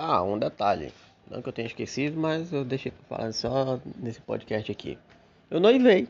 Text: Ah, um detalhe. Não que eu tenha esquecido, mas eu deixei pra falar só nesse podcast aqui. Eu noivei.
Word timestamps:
Ah, 0.00 0.22
um 0.22 0.38
detalhe. 0.38 0.92
Não 1.28 1.42
que 1.42 1.48
eu 1.48 1.52
tenha 1.52 1.66
esquecido, 1.66 2.16
mas 2.16 2.52
eu 2.52 2.64
deixei 2.64 2.92
pra 2.92 3.18
falar 3.18 3.32
só 3.32 3.80
nesse 3.96 4.20
podcast 4.20 4.70
aqui. 4.70 4.96
Eu 5.50 5.58
noivei. 5.58 6.06